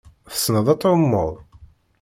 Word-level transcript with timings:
Tessneḍ 0.31 0.67
ad 0.73 0.79
tɛummeḍ? 0.81 1.31